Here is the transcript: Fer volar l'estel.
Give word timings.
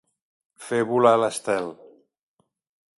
Fer 0.69 0.79
volar 0.93 1.13
l'estel. 1.25 1.71